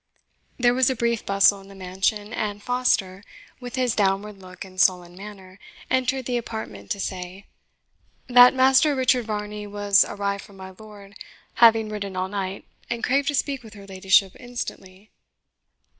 [0.57, 3.23] There was a brief bustle in the mansion, and Foster,
[3.59, 5.59] with his downward look and sullen manner,
[5.91, 7.45] entered the apartment to say,
[8.25, 11.13] "That Master Richard Varney was arrived from my lord,
[11.53, 15.11] having ridden all night, and craved to speak with her ladyship instantly."